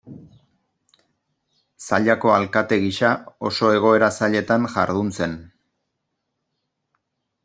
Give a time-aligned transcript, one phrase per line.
[1.87, 3.11] Zallako alkate gisa
[3.49, 5.37] oso egoera zailetan jardun zen.